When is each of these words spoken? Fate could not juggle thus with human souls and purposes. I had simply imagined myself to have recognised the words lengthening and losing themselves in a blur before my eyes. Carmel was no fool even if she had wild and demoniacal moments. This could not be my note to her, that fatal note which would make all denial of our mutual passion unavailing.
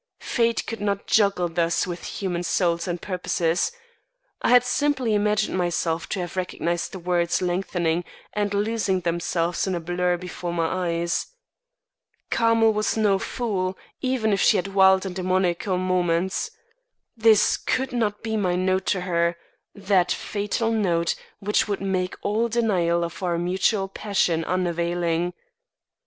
Fate 0.17 0.65
could 0.65 0.81
not 0.81 1.05
juggle 1.05 1.47
thus 1.47 1.85
with 1.85 2.03
human 2.05 2.41
souls 2.41 2.87
and 2.87 2.99
purposes. 3.03 3.71
I 4.41 4.49
had 4.49 4.63
simply 4.63 5.13
imagined 5.13 5.55
myself 5.55 6.09
to 6.09 6.19
have 6.21 6.35
recognised 6.35 6.91
the 6.91 6.97
words 6.97 7.39
lengthening 7.39 8.03
and 8.33 8.51
losing 8.51 9.01
themselves 9.01 9.67
in 9.67 9.75
a 9.75 9.79
blur 9.79 10.17
before 10.17 10.51
my 10.55 10.87
eyes. 10.89 11.27
Carmel 12.31 12.73
was 12.73 12.97
no 12.97 13.19
fool 13.19 13.77
even 14.01 14.33
if 14.33 14.41
she 14.41 14.57
had 14.57 14.73
wild 14.73 15.05
and 15.05 15.15
demoniacal 15.15 15.77
moments. 15.77 16.49
This 17.15 17.55
could 17.55 17.93
not 17.93 18.23
be 18.23 18.35
my 18.35 18.55
note 18.55 18.87
to 18.87 19.01
her, 19.01 19.37
that 19.75 20.11
fatal 20.11 20.71
note 20.71 21.13
which 21.37 21.67
would 21.67 21.79
make 21.79 22.15
all 22.23 22.47
denial 22.49 23.03
of 23.03 23.21
our 23.21 23.37
mutual 23.37 23.87
passion 23.87 24.43
unavailing. 24.45 25.33